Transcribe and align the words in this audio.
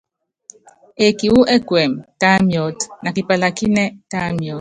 Eeki 1.03 1.27
wu 1.33 1.41
ɛkuɛmɛ, 1.55 2.01
tá 2.21 2.29
miɔ́t, 2.47 2.79
na 3.03 3.09
kipalakínɛ́, 3.15 3.87
tá 4.11 4.19
miɔ́t. 4.37 4.49